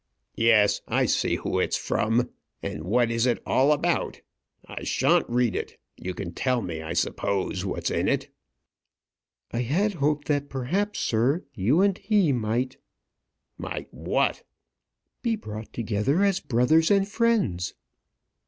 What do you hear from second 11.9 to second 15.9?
he might" "Might what?" "Be brought